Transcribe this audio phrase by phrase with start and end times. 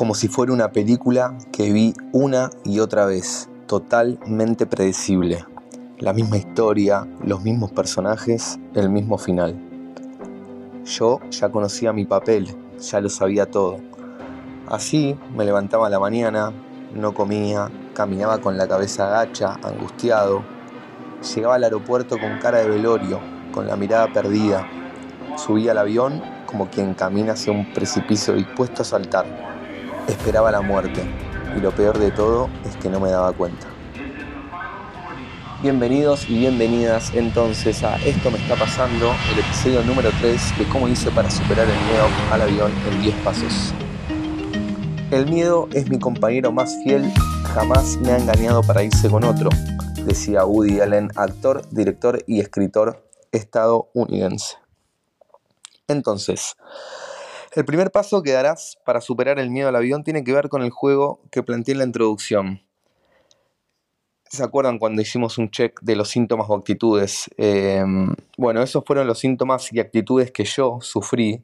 [0.00, 5.44] como si fuera una película que vi una y otra vez, totalmente predecible.
[5.98, 9.60] La misma historia, los mismos personajes, el mismo final.
[10.86, 13.76] Yo ya conocía mi papel, ya lo sabía todo.
[14.68, 16.50] Así me levantaba a la mañana,
[16.94, 20.42] no comía, caminaba con la cabeza agacha, angustiado.
[21.34, 23.20] Llegaba al aeropuerto con cara de velorio,
[23.52, 24.66] con la mirada perdida.
[25.36, 29.59] Subía al avión como quien camina hacia un precipicio dispuesto a saltar.
[30.10, 31.04] Esperaba la muerte
[31.56, 33.68] y lo peor de todo es que no me daba cuenta.
[35.62, 40.88] Bienvenidos y bienvenidas entonces a Esto me está pasando, el episodio número 3 de cómo
[40.88, 43.72] hice para superar el miedo al avión en 10 pasos.
[45.12, 47.08] El miedo es mi compañero más fiel,
[47.54, 49.48] jamás me ha engañado para irse con otro,
[50.06, 54.56] decía Woody Allen, actor, director y escritor estadounidense.
[55.86, 56.56] Entonces,
[57.52, 60.62] el primer paso que darás para superar el miedo al avión tiene que ver con
[60.62, 62.62] el juego que planteé en la introducción.
[64.28, 67.28] ¿Se acuerdan cuando hicimos un check de los síntomas o actitudes?
[67.36, 71.42] Em, bueno, esos fueron los síntomas y actitudes que yo sufrí,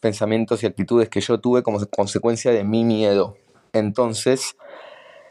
[0.00, 3.36] pensamientos y actitudes que yo tuve como consecuencia de mi miedo.
[3.72, 4.56] Entonces,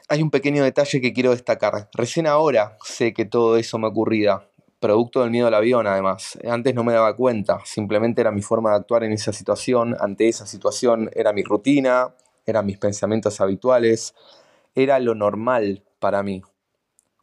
[0.08, 1.89] hay un pequeño detalle que quiero destacar.
[1.94, 4.48] Recién ahora sé que todo eso me ocurría
[4.80, 6.38] producto del miedo al avión además.
[6.47, 10.28] Antes no me daba cuenta, simplemente era mi forma de actuar en esa situación, ante
[10.28, 12.14] esa situación era mi rutina,
[12.45, 14.14] eran mis pensamientos habituales,
[14.75, 16.42] era lo normal para mí.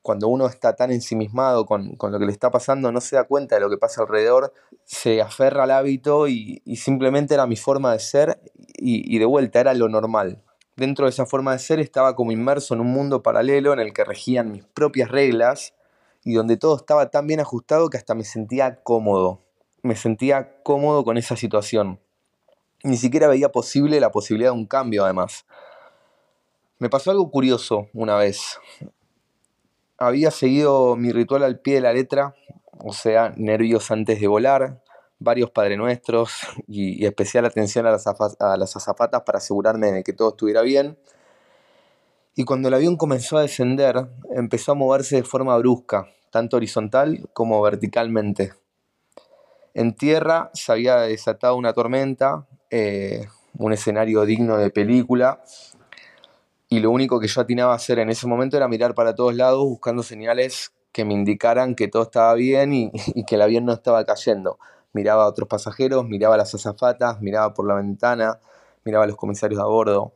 [0.02, 3.55] Cuando uno está tan ensimismado con, lo que le está pasando, no se da cuenta
[3.55, 4.52] de lo que pasa alrededor,
[4.84, 8.38] se aferra al hábito y, simplemente era mi forma de ser
[8.75, 10.42] y, y de vuelta era lo normal.
[10.77, 13.94] Dentro de esa forma de ser estaba como inmerso en un mundo paralelo en el
[13.94, 15.72] que regían mis propias reglas
[16.25, 19.42] y donde todo estaba tan bien ajustado que hasta me sentía cómodo.
[19.83, 22.00] Me sentía cómodo con esa situación.
[22.83, 25.47] Ni siquiera veía posible la posibilidad de un cambio además.
[26.78, 28.58] Me pasó algo curioso una vez.
[29.98, 32.34] Había seguido mi ritual al pie de la letra,
[32.78, 34.82] o sea, nervios antes de volar,
[35.19, 40.12] varios Padre Nuestros y, especial atención a las, a las azafatas para asegurarme de que
[40.12, 40.99] todo estuviera bien.
[42.34, 47.28] Y cuando el avión comenzó a descender, empezó a moverse de forma brusca, tanto horizontal
[47.33, 48.53] como verticalmente.
[49.72, 53.27] En tierra se había desatado una tormenta, eh,
[53.59, 55.43] un escenario digno de película,
[56.69, 59.34] y lo único que yo atinaba a hacer en ese momento era mirar para todos
[59.34, 62.91] lados buscando señales que me indicaran que todo estaba bien y,
[63.27, 64.59] que el avión no estaba cayendo.
[64.93, 68.41] Miraba a otros pasajeros, miraba a las azafatas, miraba por la ventana,
[68.84, 70.15] miraba a los comisarios a bordo.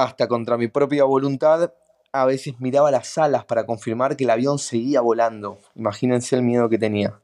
[0.00, 1.74] Hasta contra mi propia voluntad
[2.10, 5.58] a veces miraba las alas para confirmar que el avión seguía volando.
[5.74, 7.20] Imagínense el miedo que tenía.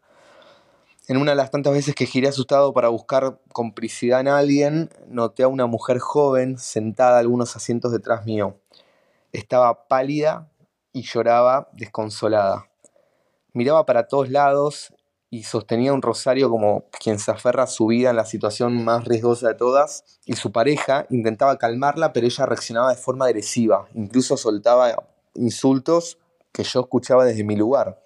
[1.09, 5.42] En una de las tantas veces que giré asustado para buscar complicidad en alguien, noté
[5.44, 8.59] a una mujer joven sentada algunos asientos detrás mío.
[9.32, 10.50] Estaba pálida
[10.93, 12.66] y lloraba desconsolada.
[13.54, 14.93] Miraba para todos lados
[15.37, 19.05] y sostenía un rosario como quien se aferra a su vida en la situación más
[19.05, 24.39] riesgosa de todas, y su pareja intentaba calmarla, pero ella reaccionaba de forma agresiva, incluso
[24.39, 24.95] soltaba
[25.35, 26.19] insultos
[26.53, 28.01] que yo escuchaba desde mi lugar,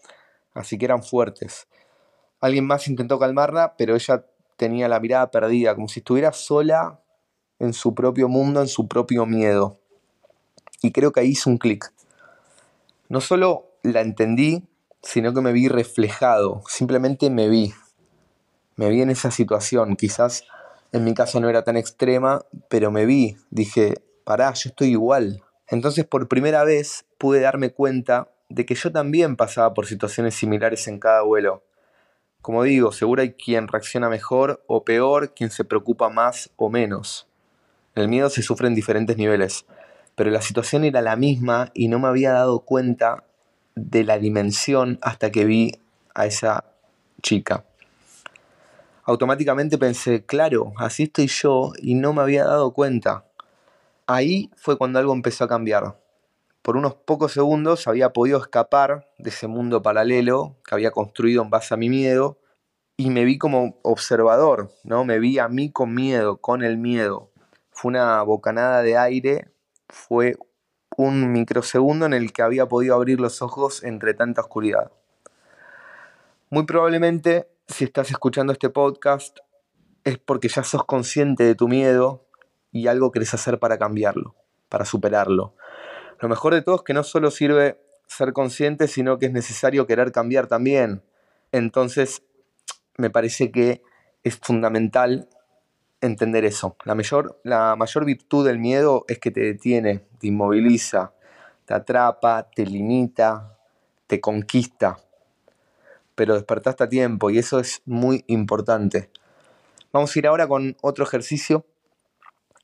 [0.54, 1.68] así que eran fuertes.
[2.40, 4.26] Alguien más intentó calmarla, pero ella
[4.56, 7.00] tenía la mirada perdida, como si estuviera sola
[7.60, 9.78] en su propio mundo, en su propio miedo.
[10.82, 11.92] Y creo que ahí hizo un clic.
[13.08, 14.64] No solo la entendí,
[15.02, 17.72] sino que me vi reflejado, simplemente me vi.
[18.76, 20.44] Me vi en esa situación, quizás
[20.92, 25.42] en mi caso no era tan extrema, pero me vi, dije, pará, yo estoy igual.
[25.68, 30.88] Entonces por primera vez pude darme cuenta de que yo también pasaba por situaciones similares
[30.88, 31.62] en cada vuelo.
[32.42, 37.28] Como digo, seguro hay quien reacciona mejor o peor, quien se preocupa más o menos.
[37.94, 39.66] El miedo se sufre en diferentes niveles,
[40.16, 43.24] pero la situación era la misma y no me había dado cuenta
[43.74, 45.72] de la dimensión hasta que vi
[46.14, 46.64] a esa
[47.22, 47.64] chica.
[49.04, 53.24] Automáticamente pensé, claro, así estoy yo y no me había dado cuenta.
[54.06, 55.98] Ahí fue cuando algo empezó a cambiar.
[56.62, 61.50] Por unos pocos segundos había podido escapar de ese mundo paralelo que había construido en
[61.50, 62.38] base a mi miedo
[62.96, 65.04] y me vi como observador, ¿no?
[65.04, 67.30] Me vi a mí con miedo, con el miedo.
[67.70, 69.48] Fue una bocanada de aire,
[69.88, 70.36] fue
[71.00, 74.92] un microsegundo en el que había podido abrir los ojos entre tanta oscuridad.
[76.50, 79.38] Muy probablemente, si estás escuchando este podcast,
[80.04, 82.26] es porque ya sos consciente de tu miedo
[82.72, 84.34] y algo querés hacer para cambiarlo,
[84.68, 85.54] para superarlo.
[86.18, 89.86] Lo mejor de todo es que no solo sirve ser consciente, sino que es necesario
[89.86, 91.02] querer cambiar también.
[91.52, 92.22] Entonces,
[92.98, 93.82] me parece que
[94.22, 95.28] es fundamental
[96.00, 96.76] entender eso.
[96.84, 101.12] La mayor, la mayor virtud del miedo es que te detiene, te inmoviliza,
[101.64, 103.56] te atrapa, te limita,
[104.06, 104.98] te conquista.
[106.14, 109.10] Pero despertaste a tiempo y eso es muy importante.
[109.92, 111.64] Vamos a ir ahora con otro ejercicio.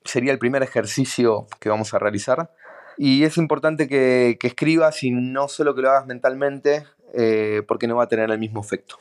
[0.05, 2.51] Sería el primer ejercicio que vamos a realizar.
[2.97, 7.97] Y es importante que, escribas y no solo que lo hagas mentalmente, eh, porque no
[7.97, 8.99] va a tener el mismo efecto.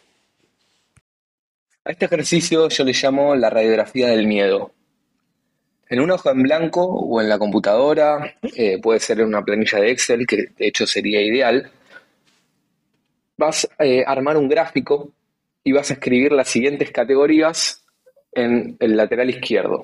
[1.88, 4.72] A este ejercicio yo le llamo la radiografía del miedo.
[5.88, 9.80] En un hoja en blanco o en la computadora, eh, puede ser en una planilla
[9.80, 11.72] de Excel, que de hecho sería ideal,
[13.38, 15.12] vas a eh, armar un gráfico
[15.64, 17.86] y vas a escribir las siguientes categorías
[18.32, 19.84] en el lateral izquierdo.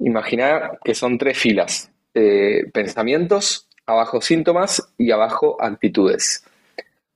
[0.00, 6.44] Imagina que son tres filas, eh, pensamientos, abajo síntomas y abajo actitudes.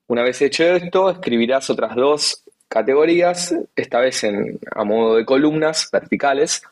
[0.07, 2.43] Una vez hecho esto, escribirás otras dos
[2.73, 6.63] categorías, esta vez en, a modo de columnas verticales,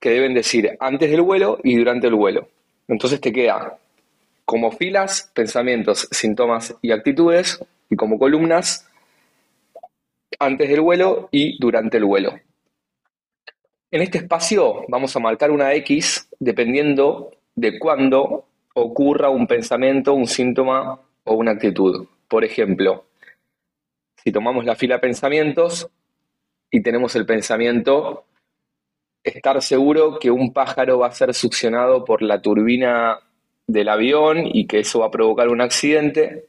[0.00, 2.48] que deben decir antes del vuelo y durante el vuelo.
[2.88, 3.76] Entonces te queda
[4.46, 8.88] como filas, pensamientos, síntomas y actitudes, y como columnas,
[10.38, 12.40] antes del vuelo y durante el vuelo.
[13.90, 20.26] En este espacio vamos a marcar una X dependiendo de cuándo ocurra un pensamiento, un
[20.26, 22.06] síntoma o una actitud.
[22.28, 23.04] Por ejemplo,
[24.22, 25.88] si tomamos la fila pensamientos
[26.70, 28.26] y tenemos el pensamiento,
[29.24, 33.18] estar seguro que un pájaro va a ser succionado por la turbina
[33.66, 36.46] del avión y que eso va a provocar un accidente.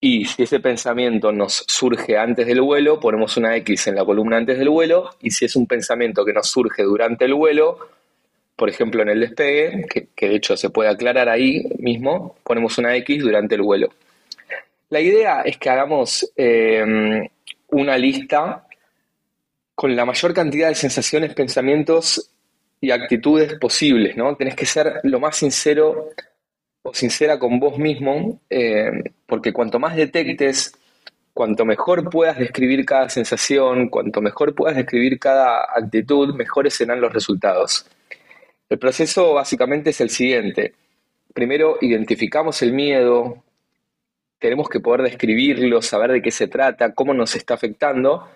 [0.00, 4.36] Y si ese pensamiento nos surge antes del vuelo, ponemos una X en la columna
[4.36, 5.10] antes del vuelo.
[5.20, 7.78] Y si es un pensamiento que nos surge durante el vuelo,
[8.54, 12.78] por ejemplo en el despegue, que, que de hecho se puede aclarar ahí mismo, ponemos
[12.78, 13.88] una X durante el vuelo.
[14.88, 17.28] La idea es que hagamos em,
[17.68, 18.66] una lista
[19.74, 22.30] con la mayor cantidad de sensaciones, pensamientos
[22.80, 24.36] y actitudes posibles, ¿no?
[24.36, 26.10] Tenés que ser lo más sincero
[26.82, 30.72] o sincera con vos mismo, em, porque cuanto más detectes,
[31.34, 37.12] cuanto mejor puedas describir cada sensación, cuanto mejor puedas describir cada actitud, mejores serán los
[37.12, 37.86] resultados.
[38.68, 40.74] El proceso básicamente es el siguiente.
[41.34, 43.44] Primero identificamos el miedo,
[44.38, 48.28] tenemos que poder describirlo, saber de qué se trata, cómo nos está afectando,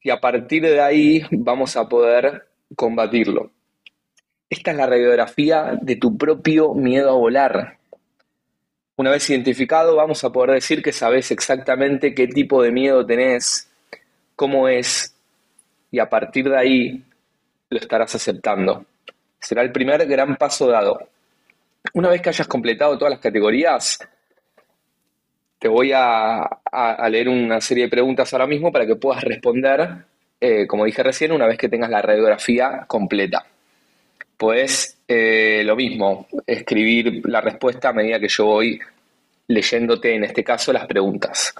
[0.00, 2.46] y a partir de ahí vamos a poder
[2.76, 3.50] combatirlo.
[4.48, 7.78] Esta es la radiografía de tu propio miedo a volar.
[8.96, 13.70] Una vez identificado, vamos a poder decir que sabes exactamente qué tipo de miedo tenés,
[14.36, 15.16] cómo es,
[15.90, 17.04] y a partir de ahí
[17.70, 18.84] lo estarás aceptando.
[19.40, 21.08] Será el primer gran paso dado.
[21.94, 23.98] Una vez que hayas completado todas las categorías,
[25.62, 26.60] te voy a,
[27.08, 30.04] leer una serie de preguntas ahora mismo para que puedas responder,
[30.40, 33.46] eh, como dije recién, una vez que tengas la radiografía completa.
[34.36, 38.80] Puedes, eh, lo mismo, escribir la respuesta a medida que yo voy
[39.46, 41.54] leyéndote, en este caso, las preguntas.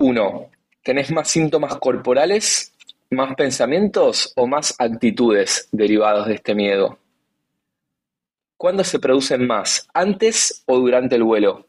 [0.00, 0.50] Uno,
[0.82, 2.74] ¿tenés más síntomas corporales,
[3.10, 6.98] más pensamientos o más actitudes derivados de este miedo?
[8.56, 9.88] ¿Cuándo se producen más?
[9.94, 11.68] ¿Antes o durante el vuelo?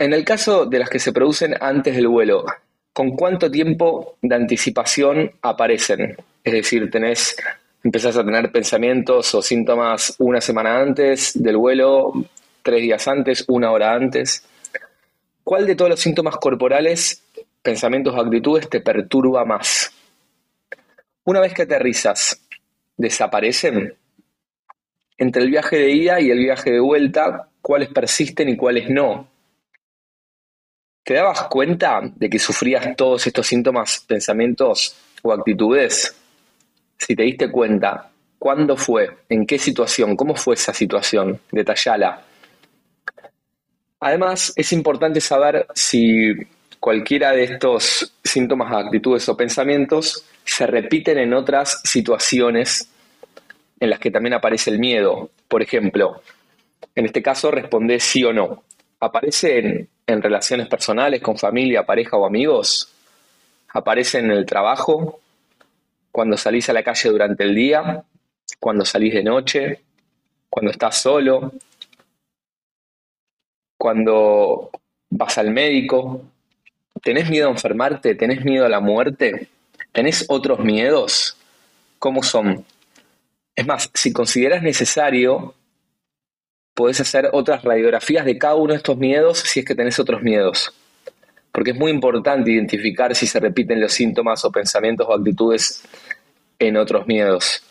[0.00, 2.46] En el caso de las que se producen antes del vuelo,
[2.90, 6.16] ¿con cuánto tiempo de anticipación aparecen?
[6.42, 7.36] Es decir, tenés,
[7.84, 12.14] empezás a tener pensamientos o síntomas una semana antes del vuelo,
[12.62, 14.42] tres días antes, una hora antes.
[15.44, 17.22] ¿Cuál de todos los síntomas corporales,
[17.60, 19.92] pensamientos o actitudes te perturba más?
[21.24, 22.40] Una vez que aterrizas,
[22.96, 23.92] ¿desaparecen?
[25.18, 29.29] Entre el viaje de ida y el viaje de vuelta, ¿cuáles persisten y cuáles no?
[31.02, 36.14] ¿Te dabas cuenta de que sufrías todos estos síntomas, pensamientos o actitudes?
[36.98, 39.08] Si te diste cuenta, ¿cuándo fue?
[39.28, 40.14] ¿En qué situación?
[40.14, 41.40] ¿Cómo fue esa situación?
[41.50, 42.22] Detallala.
[44.00, 46.32] Además, es importante saber si
[46.78, 52.88] cualquiera de estos síntomas, actitudes o pensamientos se repiten en otras situaciones
[53.78, 55.30] en las que también aparece el miedo.
[55.48, 56.22] Por ejemplo,
[56.94, 58.64] en este caso responde sí o no.
[59.00, 62.92] ¿Aparece en en relaciones personales, con familia, pareja o amigos?
[63.72, 65.20] ¿Aparece en el trabajo?
[66.10, 68.02] ¿Cuando salís a la calle durante el día?
[68.58, 69.80] ¿Cuando salís de noche?
[70.48, 71.52] ¿Cuando estás solo?
[73.78, 74.70] ¿Cuando
[75.08, 76.22] vas al médico?
[77.02, 78.14] ¿Tenés miedo a enfermarte?
[78.14, 79.48] ¿Tenés miedo a la muerte?
[79.92, 81.36] ¿Tenés otros miedos?
[81.98, 82.64] ¿Cómo son?
[83.54, 85.54] Es más, si consideras necesario,
[86.80, 90.22] podés hacer otras radiografías de cada uno de estos miedos si es que tenés otros
[90.22, 90.72] miedos.
[91.52, 95.82] porque es muy importante identificar si se repiten los síntomas o pensamientos o actitudes
[96.58, 97.62] en otros miedos.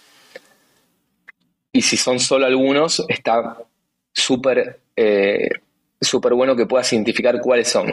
[1.71, 3.57] Y si son solo algunos, está
[4.13, 5.49] súper eh,
[6.35, 7.91] bueno que puedas identificar cuáles son.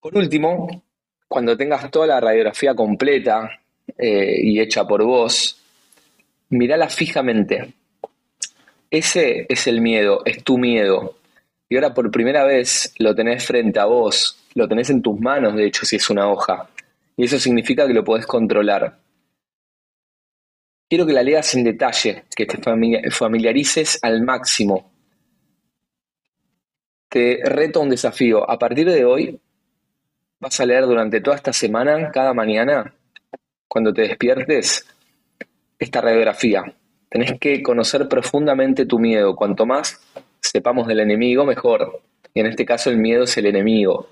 [0.00, 0.82] Por último,
[1.26, 3.60] cuando tengas toda la radiografía completa
[3.98, 5.60] eh, y hecha por vos,
[6.48, 7.74] mirala fijamente.
[8.90, 11.16] Ese es el miedo, es tu miedo.
[11.68, 15.54] Y ahora por primera vez lo tenés frente a vos, lo tenés en tus manos,
[15.54, 16.68] de hecho, si es una hoja.
[17.16, 18.98] Y eso significa que lo podés controlar.
[20.88, 22.58] Quiero que la leas en detalle, que te
[23.10, 24.90] familiarices al máximo.
[27.10, 28.48] Te reto un desafío.
[28.50, 29.38] A partir de hoy,
[30.40, 32.94] vas a leer durante toda esta semana, cada mañana,
[33.66, 34.86] cuando te despiertes,
[35.78, 36.64] esta radiografía.
[37.08, 39.34] Tenés que conocer profundamente tu miedo.
[39.34, 40.00] Cuanto más
[40.40, 42.02] sepamos del enemigo, mejor.
[42.34, 44.08] Y en este caso el miedo es el enemigo.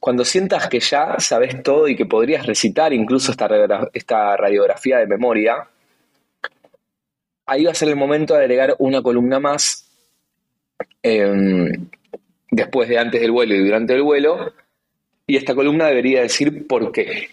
[0.00, 3.48] Cuando sientas que ya sabes todo y que podrías recitar incluso esta,
[3.92, 5.68] esta radiografía de memoria,
[7.46, 9.90] ahí va a ser el momento de agregar una columna más
[11.02, 11.88] em,
[12.50, 14.52] después de antes del vuelo y durante el vuelo.
[15.26, 17.28] Y esta columna debería decir por qué,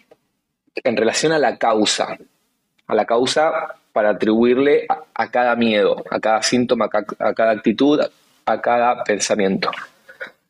[0.83, 2.17] en relación a la causa,
[2.87, 8.01] a la causa para atribuirle a, cada miedo, a cada síntoma, a, cada actitud,
[8.45, 9.71] a cada pensamiento.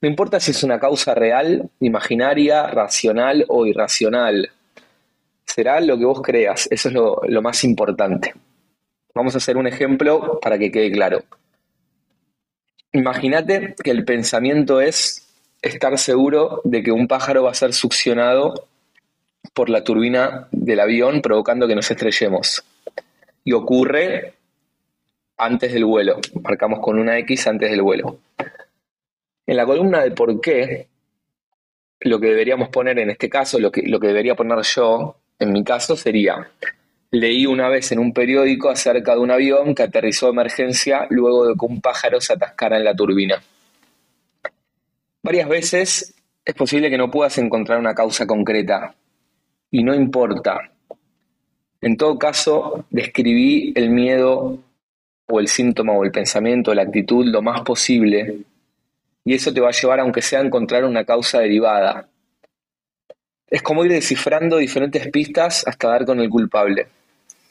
[0.02, 4.50] No importa si es una causa real, imaginaria, racional o irracional.
[5.46, 8.34] Será lo que vos creas, eso es lo, lo más importante.
[9.14, 11.22] Vamos a hacer un ejemplo para que quede claro.
[12.94, 15.30] Imagínate que el pensamiento es
[15.62, 18.68] estar seguro de que un pájaro va a ser succionado
[19.54, 22.64] por la turbina del avión provocando que nos estrellemos
[23.46, 24.34] y ocurre
[25.38, 26.20] antes del vuelo.
[26.44, 28.20] Marcamos con una X antes del vuelo.
[29.46, 30.88] En la columna de por qué,
[32.02, 35.54] lo que deberíamos poner en este caso, lo que, lo que debería poner yo, en
[35.54, 36.50] mi caso, sería,
[37.12, 41.48] leí una vez en un periódico acerca de un avión que aterrizó de emergencia luego
[41.48, 43.42] de que un pájaro se atascara en la turbina.
[45.22, 48.96] Varias veces es posible que no puedas encontrar una causa concreta,
[49.70, 50.72] y no importa,
[51.82, 54.60] en todo caso, describí el miedo
[55.28, 58.38] o el síntoma o el pensamiento la actitud lo más posible
[59.24, 62.08] y eso te va a llevar, aunque sea, a encontrar una causa derivada.
[63.48, 66.88] Es como ir descifrando diferentes pistas hasta dar con el culpable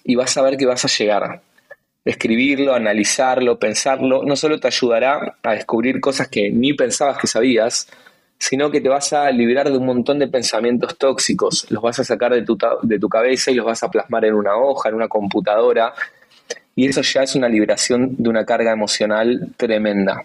[0.05, 1.41] y vas a ver que vas a llegar.
[2.05, 7.89] Escribirlo, analizarlo, pensarlo, no solo te ayudará a descubrir cosas que ni pensabas que sabías,
[8.39, 12.05] sino que te vas a liberar de un montón de pensamientos tóxicos, los vas a
[12.05, 14.97] sacar de tu, de tu cabeza y los vas a plasmar en una hoja, en
[14.97, 15.95] una computadora,
[16.77, 20.25] y eso ya es una liberación de una carga emocional tremenda.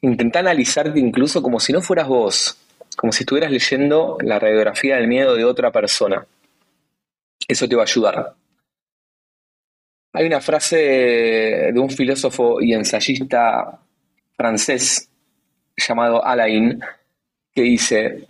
[0.00, 2.58] Intenta analizarte incluso como si no fueras vos,
[2.96, 6.26] como si estuvieras leyendo la radiografía del miedo de otra persona.
[7.46, 8.34] Eso te va a ayudar.
[10.12, 13.78] Hay una frase de un filósofo y ensayista
[14.36, 15.08] francés
[15.76, 16.80] llamado Alain
[17.54, 18.26] que dice,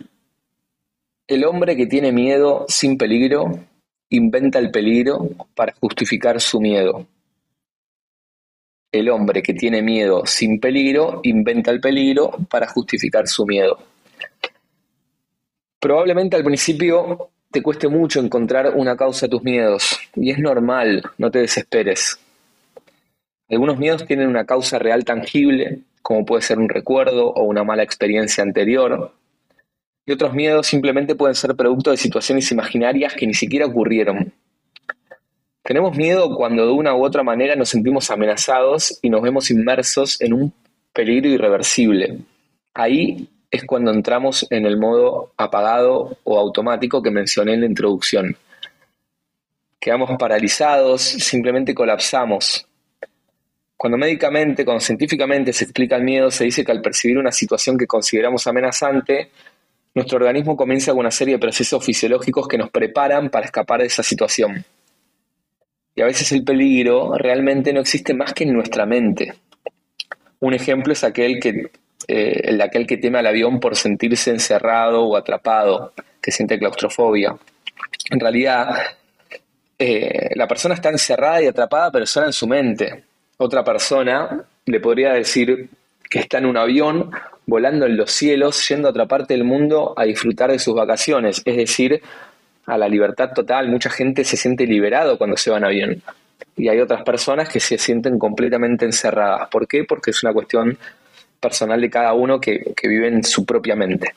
[1.27, 3.59] el hombre que tiene miedo sin peligro
[4.09, 7.07] inventa el peligro para justificar su miedo.
[8.91, 13.79] El hombre que tiene miedo sin peligro inventa el peligro para justificar su miedo.
[15.79, 21.03] Probablemente al principio te cueste mucho encontrar una causa a tus miedos y es normal,
[21.17, 22.19] no te desesperes.
[23.49, 27.81] Algunos miedos tienen una causa real tangible como puede ser un recuerdo o una mala
[27.81, 29.11] experiencia anterior.
[30.05, 34.31] Y otros miedos simplemente pueden ser producto de situaciones imaginarias que ni siquiera ocurrieron.
[35.63, 40.21] Tenemos miedo cuando de una u otra manera nos sentimos amenazados y nos vemos inmersos
[40.21, 40.53] en un
[40.93, 42.19] peligro irreversible.
[42.75, 48.37] Ahí es cuando entramos en el modo apagado o automático que mencioné en la introducción.
[49.79, 52.67] Quedamos paralizados, simplemente colapsamos,
[53.77, 57.77] cuando médicamente, cuando científicamente se explica el miedo, se dice que al percibir una situación
[57.77, 59.31] que consideramos amenazante,
[59.93, 64.03] nuestro organismo comienza una serie de procesos fisiológicos que nos preparan para escapar de esa
[64.03, 64.63] situación.
[65.93, 69.33] Y a veces el peligro realmente no existe más que en nuestra mente.
[70.39, 71.71] Un ejemplo es aquel que,
[72.07, 77.35] eh, el aquel que teme al avión por sentirse encerrado o atrapado, que siente claustrofobia.
[78.09, 78.75] En realidad,
[79.79, 83.03] eh, la persona está encerrada y atrapada, pero solo en su mente
[83.37, 85.69] otra persona le podría decir
[86.09, 87.11] que está en un avión
[87.45, 91.41] volando en los cielos, yendo a otra parte del mundo a disfrutar de sus vacaciones,
[91.45, 92.01] es decir,
[92.65, 93.69] a la libertad total.
[93.69, 96.01] Mucha gente se siente liberado cuando se va en avión.
[96.57, 99.49] Y hay otras personas que se sienten completamente encerradas.
[99.49, 99.83] ¿Por qué?
[99.83, 100.77] Porque es una cuestión
[101.39, 104.11] personal de cada uno que, que vive en su propia mente.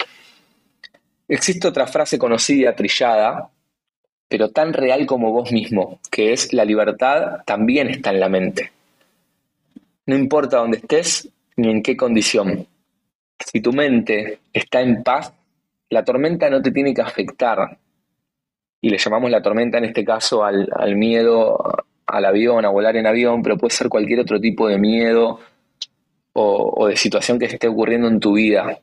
[1.26, 3.50] Existe otra frase conocida, trillada,
[4.28, 8.72] pero tan real como vos mismo, que es la libertad también está en la mente.
[10.09, 12.67] No importa dónde estés ni en qué condición.
[13.38, 15.35] Si tu mente está en paz,
[15.91, 17.77] la tormenta no te tiene que afectar.
[18.81, 21.59] Y le llamamos la tormenta en este caso al, miedo
[22.07, 25.41] al avión, a volar en avión, pero puede ser cualquier otro tipo de miedo
[26.33, 28.79] o, o de situación que esté ocurriendo en tu vida.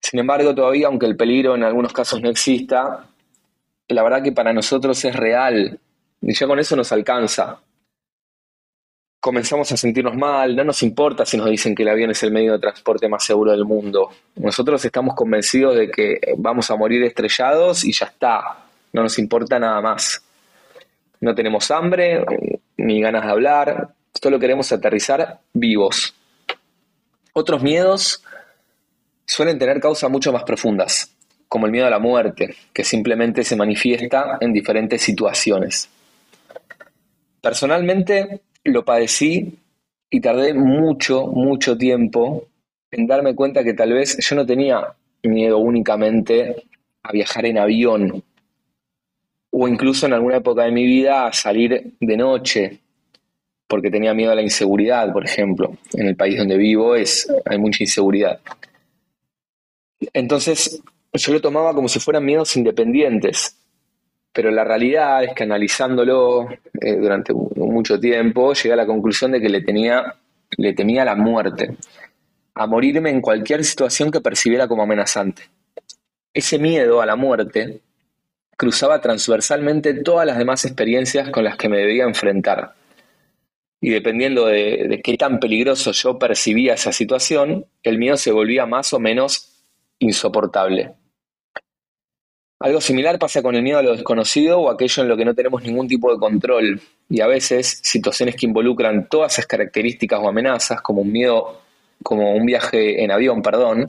[0.00, 3.06] Sin embargo, todavía, aunque el peligro en algunos casos no exista,
[3.88, 5.78] la verdad que para nosotros es real
[6.22, 7.60] y ya con eso nos alcanza.
[9.24, 12.30] Comenzamos a sentirnos mal, no nos importa si nos dicen que el avión es el
[12.30, 14.10] medio de transporte más seguro del mundo.
[14.36, 19.58] Nosotros estamos convencidos de que vamos a morir estrellados y ya está, no nos importa
[19.58, 20.22] nada más.
[21.22, 22.22] No tenemos hambre
[22.76, 26.14] ni ganas de hablar, solo queremos aterrizar vivos.
[27.32, 28.22] Otros miedos
[29.24, 31.10] suelen tener causas mucho más profundas
[31.48, 35.88] como el miedo a la muerte, que simplemente se manifiesta en diferentes situaciones.
[37.40, 39.58] Personalmente lo padecí
[40.10, 42.46] y tardé mucho, mucho tiempo
[42.90, 46.64] en darme cuenta que tal vez yo no tenía miedo únicamente
[47.02, 48.22] a viajar en avión
[49.50, 52.80] o incluso en alguna época de mi vida a salir de noche
[53.66, 55.76] porque tenía miedo a la inseguridad, por ejemplo.
[55.94, 58.40] En el país donde vivo es, hay mucha inseguridad.
[60.12, 63.56] Entonces, yo lo tomaba como si fueran miedos independientes,
[64.34, 66.50] pero la realidad es que analizándolo
[66.80, 70.16] eh, durante mucho tiempo, llegué a la conclusión de que le, tenía,
[70.56, 71.76] le temía la muerte,
[72.54, 75.44] a morirme en cualquier situación que percibiera como amenazante.
[76.32, 77.80] Ese miedo a la muerte
[78.56, 82.74] cruzaba transversalmente todas las demás experiencias con las que me debía enfrentar.
[83.80, 88.66] Y dependiendo de, de qué tan peligroso yo percibía esa situación, el miedo se volvía
[88.66, 89.62] más o menos
[90.00, 90.94] insoportable.
[92.64, 95.34] Algo similar pasa con el miedo a lo desconocido o aquello en lo que no
[95.34, 96.80] tenemos ningún tipo de control.
[97.10, 101.60] Y a veces situaciones que involucran todas esas características o amenazas, como un miedo,
[102.02, 103.86] como un viaje en avión, perdón,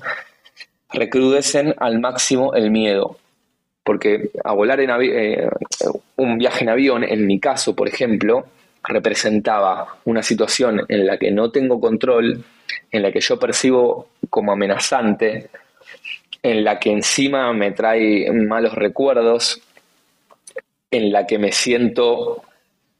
[0.91, 3.17] recrudecen al máximo el miedo.
[3.81, 5.49] Porque a volar en eh,
[6.17, 8.45] un viaje en avión, en mi caso, por ejemplo,
[8.83, 12.43] representaba una situación en la que no tengo control,
[12.91, 15.49] en la que yo percibo como amenazante,
[16.45, 19.59] en la que encima me trae malos recuerdos,
[20.91, 22.43] en la que me siento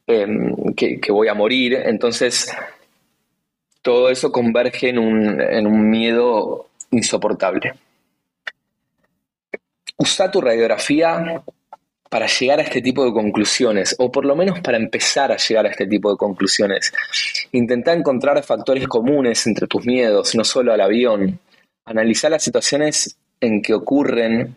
[0.08, 1.76] em, que, voy a morir.
[1.86, 2.52] Entonces,
[3.84, 7.76] todo eso converge en un, en un miedo insoportable.
[9.98, 11.44] Usa tu radiografía
[12.10, 15.68] para llegar a este tipo de conclusiones, o por lo menos para empezar a llegar
[15.68, 16.92] a este tipo de conclusiones.
[17.52, 21.40] Intenta encontrar factores comunes entre tus miedos, no solo al avión.
[21.86, 24.56] Analizar las situaciones en que ocurren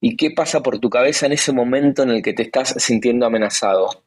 [0.00, 3.26] y qué pasa por tu cabeza en ese momento en el que te estás sintiendo
[3.26, 4.02] amenazado.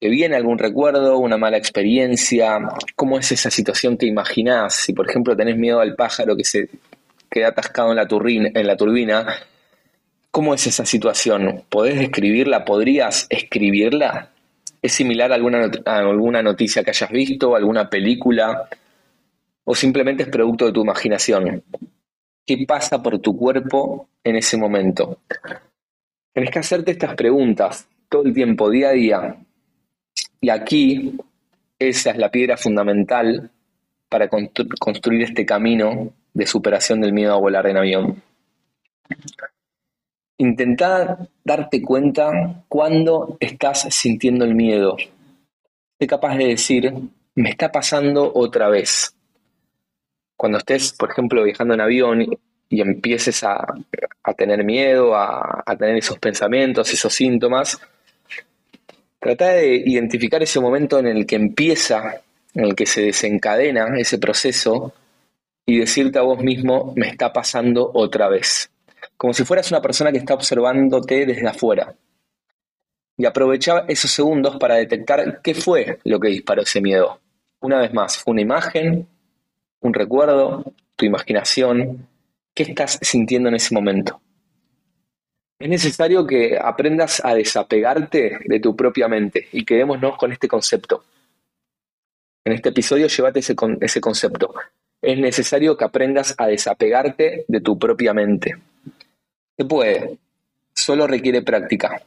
[0.00, 2.58] ¿Te viene algún recuerdo, una mala experiencia?
[2.94, 4.74] ¿Cómo es esa situación que imaginás?
[4.74, 6.68] Si, por ejemplo, tenés miedo al pájaro que se
[7.30, 8.06] queda atascado en la,
[8.60, 9.34] en la turbina,
[10.30, 11.62] ¿cómo es esa situación?
[11.70, 12.64] ¿Podés describirla?
[12.64, 14.30] ¿Podrías escribirla?
[14.82, 18.68] ¿Es similar a alguna, a alguna noticia que hayas visto, alguna película?
[19.64, 21.62] ¿O simplemente es producto de tu imaginación?
[22.46, 25.18] Qué pasa por tu cuerpo en ese momento.
[26.32, 29.36] Tenés que hacerte estas preguntas todo el tiempo, día a día.
[30.40, 31.16] Y aquí,
[31.78, 33.50] esa es la piedra fundamental
[34.08, 38.22] para construir este camino de superación del miedo a volar en avión.
[40.38, 44.96] Intenta darte cuenta cuando estás sintiendo el miedo.
[45.98, 46.92] Sé capaz de decir,
[47.36, 49.14] me está pasando otra vez
[50.36, 52.26] cuando estés, por ejemplo, viajando en avión
[52.68, 53.64] y empieces a,
[54.36, 57.80] tener miedo, a, a, tener esos pensamientos, esos síntomas,
[59.20, 62.20] trata de identificar ese momento en el que empieza,
[62.54, 64.92] en el que se desencadena ese proceso
[65.66, 68.70] y decirte a vos mismo, me está pasando otra vez.
[69.16, 71.94] Como si fueras una persona que está observándote desde afuera.
[73.16, 77.20] Y aprovecha esos segundos para detectar qué fue lo que disparó ese miedo.
[77.60, 79.08] Una vez más, fue una imagen,
[79.84, 80.64] un recuerdo,
[80.96, 82.08] tu imaginación,
[82.54, 84.20] qué estás sintiendo en ese momento.
[85.58, 91.04] Es necesario que aprendas a desapegarte de tu propia mente y quedémonos con este concepto.
[92.44, 94.54] En este episodio llévate ese, ese concepto.
[95.02, 98.54] Es necesario que aprendas a desapegarte de tu propia mente.
[99.56, 100.18] Se puede,
[100.74, 102.02] solo requiere práctica.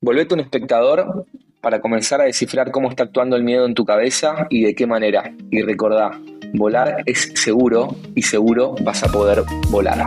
[0.00, 1.26] Volvete un espectador
[1.60, 4.86] para comenzar a descifrar cómo está actuando el miedo en tu cabeza y de qué
[4.86, 5.32] manera.
[5.50, 6.18] Y recordá,
[6.52, 10.06] volar es seguro y seguro vas a poder volar.